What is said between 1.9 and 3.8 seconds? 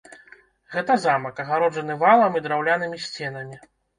валам і драўлянымі сценамі.